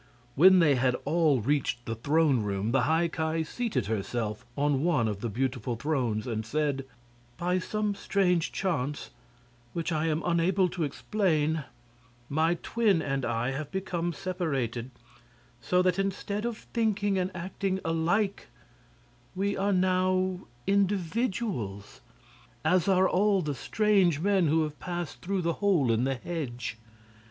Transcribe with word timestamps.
When 0.33 0.57
they 0.57 0.73
had 0.77 0.95
all 1.05 1.41
reached 1.41 1.85
the 1.85 1.93
throne 1.93 2.41
room, 2.41 2.71
the 2.71 2.85
High 2.89 3.07
Ki 3.07 3.43
seated 3.43 3.85
herself 3.85 4.47
on 4.57 4.83
one 4.83 5.07
of 5.07 5.19
the 5.21 5.29
beautiful 5.29 5.75
thrones 5.75 6.25
and 6.25 6.43
said: 6.43 6.85
"By 7.37 7.59
some 7.59 7.93
strange 7.93 8.51
chance, 8.51 9.11
which 9.73 9.91
I 9.91 10.07
am 10.07 10.23
unable 10.25 10.69
to 10.69 10.83
explain, 10.83 11.65
my 12.29 12.55
twin 12.63 12.99
and 13.03 13.23
I 13.23 13.51
have 13.51 13.71
become 13.71 14.11
separated; 14.11 14.89
so 15.61 15.83
that 15.83 15.99
instead 15.99 16.45
of 16.45 16.57
thinking 16.73 17.19
and 17.19 17.29
acting 17.35 17.79
alike, 17.85 18.47
we 19.35 19.55
are 19.55 19.71
now 19.71 20.39
individuals 20.65 22.01
as 22.65 22.87
are 22.87 23.07
all 23.07 23.43
the 23.43 23.53
strange 23.53 24.19
men 24.19 24.47
who 24.47 24.63
have 24.63 24.79
passed 24.79 25.21
through 25.21 25.43
the 25.43 25.53
hole 25.61 25.91
in 25.91 26.05
the 26.05 26.15
hedge. 26.15 26.79